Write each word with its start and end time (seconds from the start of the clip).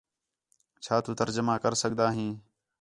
چَھا 0.83 0.95
تُو 1.03 1.11
ترجمہ 1.19 1.55
کر 1.63 1.73
سڳدا 1.81 2.07
ہیں؟ 2.15 2.31